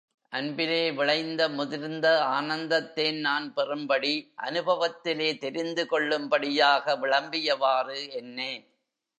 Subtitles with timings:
[0.33, 2.07] அன்பிலே விளைந்த முதிர்ந்த
[2.29, 4.13] ஆனந்தத் தேன் நான் பெறும்படி,
[4.41, 8.51] அநுபவத்திலே தெரிந்து கொள்ளும்படியாக, விளம்பியவாறு என்னே!